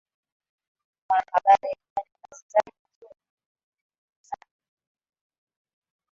Mwanahabari 1.09 1.67
alifanya 1.67 2.17
kazi 2.23 2.45
yake 2.55 2.73
vizuri 2.99 3.15
sana 4.21 4.51